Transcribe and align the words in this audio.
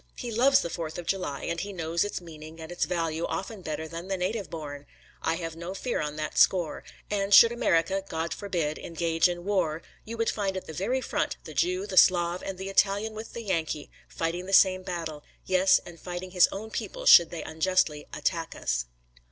He 0.15 0.31
loves 0.31 0.61
the 0.61 0.69
Fourth 0.71 0.97
of 0.97 1.05
July, 1.05 1.43
and 1.43 1.59
he 1.59 1.71
knows 1.71 2.03
its 2.03 2.19
meaning 2.21 2.59
and 2.59 2.71
its 2.71 2.85
value 2.85 3.27
often 3.27 3.61
better 3.61 3.87
than 3.87 4.07
the 4.07 4.17
native 4.17 4.49
born. 4.49 4.87
I 5.21 5.35
have 5.35 5.55
no 5.55 5.75
fear 5.75 6.01
on 6.01 6.15
that 6.15 6.39
score; 6.39 6.83
and 7.11 7.31
should 7.31 7.51
America, 7.51 8.03
God 8.09 8.33
forbid, 8.33 8.79
engage 8.79 9.29
in 9.29 9.45
war, 9.45 9.83
you 10.03 10.17
would 10.17 10.31
find 10.31 10.57
at 10.57 10.65
the 10.65 10.73
very 10.73 11.01
front 11.01 11.37
the 11.43 11.53
Jew, 11.53 11.85
the 11.85 11.97
Slav, 11.97 12.41
and 12.41 12.57
the 12.57 12.69
Italian 12.69 13.13
with 13.13 13.33
the 13.33 13.43
Yankee, 13.43 13.91
fighting 14.09 14.47
the 14.47 14.53
same 14.53 14.81
battle; 14.81 15.21
yes, 15.45 15.79
and 15.85 15.99
fighting 15.99 16.31
his 16.31 16.49
own 16.51 16.71
people 16.71 17.05
should 17.05 17.29
they 17.29 17.43
unjustly 17.43 18.07
attack 18.11 18.55
us. 18.55 18.87